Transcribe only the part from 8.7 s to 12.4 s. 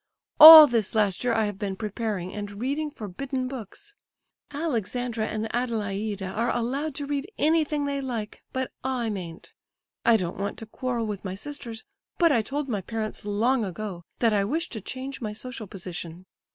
I mayn't. I don't want to quarrel with my sisters, but